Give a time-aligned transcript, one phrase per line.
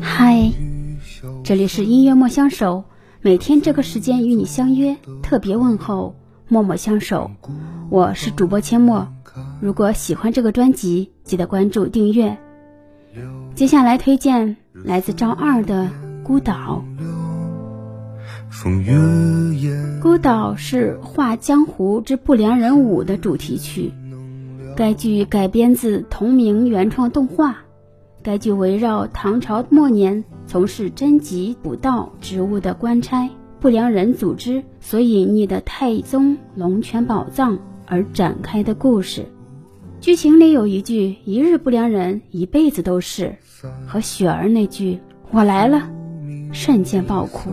[0.00, 0.52] 嗨，
[1.42, 2.84] 这里是音乐莫相守，
[3.20, 6.14] 每天这个时间与你相约，特别问候，
[6.46, 7.32] 默默相守。
[7.90, 9.08] 我是主播阡陌，
[9.60, 12.38] 如果喜欢这个专辑，记得关注订阅。
[13.56, 15.90] 接下来推荐来自赵二的
[16.22, 16.84] 《孤岛》。
[20.00, 23.92] 孤岛是《画江湖之不良人五》的主题曲，
[24.76, 27.63] 该剧改编自同名原创动画。
[28.24, 33.28] 该剧围绕唐朝末年从事征集捕盗职务的官差
[33.60, 39.26] 不良人组织所隐匿的太宗龙泉宝藏而展开的故事。
[40.00, 43.36] 剧情里有一句“一日不良人，一辈子都是”，
[43.86, 44.98] 和雪儿那句
[45.30, 45.90] “我来了”
[46.50, 47.50] 瞬间爆哭。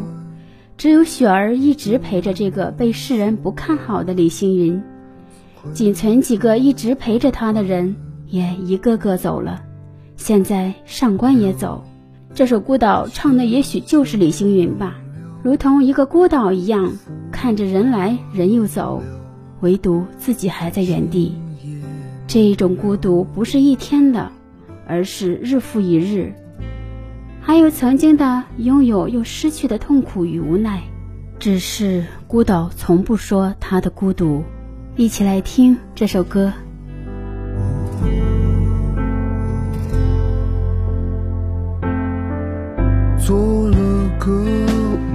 [0.78, 4.82] 只有雪儿一直陪着这个被世人不看好的李星云，
[5.74, 7.94] 仅存几个一直陪着他的人
[8.28, 9.62] 也一个个走了。
[10.22, 11.84] 现在上官也走，
[12.36, 14.98] 这首孤岛唱的也许就是李星云吧，
[15.42, 16.94] 如同一个孤岛一样，
[17.32, 19.02] 看着人来人又走，
[19.62, 21.34] 唯独自己还在原地。
[22.28, 24.32] 这一种孤独不是一天的，
[24.86, 26.32] 而是日复一日。
[27.42, 30.84] 还有曾经的拥有又失去的痛苦与无奈，
[31.40, 34.44] 只是孤岛从不说他的孤独。
[34.96, 36.54] 一起来听这首歌。
[43.24, 43.78] 做了
[44.20, 44.32] 个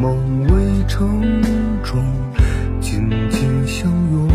[0.00, 1.42] 梦，围城
[1.82, 2.00] 中
[2.80, 4.28] 紧紧相拥；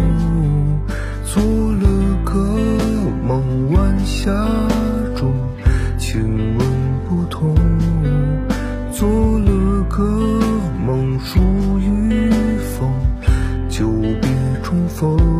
[1.23, 1.87] 做了
[2.25, 2.35] 个
[3.25, 4.29] 梦，晚霞
[5.15, 5.31] 中
[5.97, 6.21] 亲
[6.57, 6.67] 吻
[7.07, 7.55] 不同；
[8.91, 9.07] 做
[9.39, 10.03] 了个
[10.85, 11.39] 梦，属
[11.79, 12.19] 于
[12.59, 12.91] 风，
[13.69, 13.87] 久
[14.21, 14.29] 别
[14.61, 15.30] 重逢。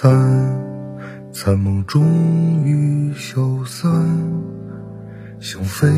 [0.00, 0.08] 散，
[1.32, 2.04] 残梦终
[2.64, 3.90] 于消散，
[5.40, 5.88] 像飞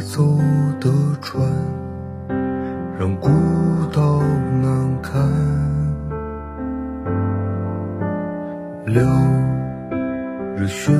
[0.00, 0.38] 走
[0.80, 0.90] 的
[1.20, 1.46] 船，
[2.98, 3.28] 让孤
[3.92, 4.22] 岛
[4.62, 5.20] 难堪。
[8.86, 9.04] 流，
[10.56, 10.90] 热血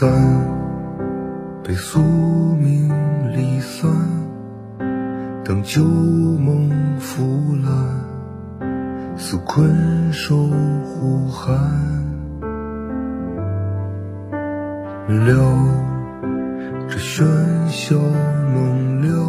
[0.00, 0.10] 散，
[1.62, 2.88] 被宿命
[3.36, 3.90] 离散，
[5.44, 7.70] 等旧梦腐烂，
[9.18, 10.48] 似困兽
[10.86, 11.54] 呼喊。
[15.06, 15.34] 了，
[16.88, 17.22] 这喧
[17.68, 17.94] 嚣
[18.54, 19.19] 梦了，